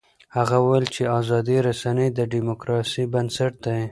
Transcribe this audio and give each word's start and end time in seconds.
هغه 0.37 0.55
وویل 0.59 0.85
چې 0.95 1.03
ازادې 1.19 1.57
رسنۍ 1.67 2.07
د 2.13 2.19
ډیموکراسۍ 2.33 3.03
بنسټ 3.13 3.53
دی. 3.65 3.81